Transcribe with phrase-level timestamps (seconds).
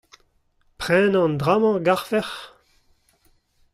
[0.79, 2.37] Prenañ an dra-mañ a garfec'h?